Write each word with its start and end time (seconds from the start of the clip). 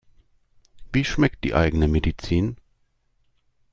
Wie 0.91 1.05
schmeckt 1.05 1.43
die 1.43 1.53
eigene 1.53 1.87
Medizin? 1.87 2.57